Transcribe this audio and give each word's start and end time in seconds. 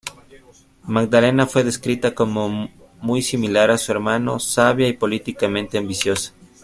Magdalena 0.87 1.45
fue 1.45 1.63
descrita 1.63 2.15
como 2.15 2.69
muy 3.01 3.21
similar 3.21 3.69
a 3.69 3.77
su 3.77 3.91
hermano, 3.91 4.39
sabia 4.39 4.87
y 4.87 4.93
políticamente 4.93 5.77
ambiciosa. 5.77 6.33